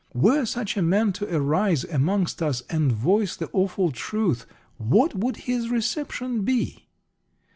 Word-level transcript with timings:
Were 0.15 0.45
such 0.45 0.77
a 0.77 0.81
man 0.81 1.13
to 1.13 1.31
arise 1.31 1.83
amongst 1.83 2.41
us 2.41 2.63
and 2.71 2.91
voice 2.91 3.35
the 3.35 3.51
awful 3.53 3.91
truth, 3.91 4.47
what 4.77 5.13
would 5.13 5.37
his 5.45 5.69
reception 5.69 6.41
be? 6.43 6.87